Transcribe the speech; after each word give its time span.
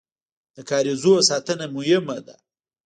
د 0.55 0.57
کاریزونو 0.69 1.21
ساتنه 1.29 1.65
مهمه 1.75 2.17
ده 2.25 2.35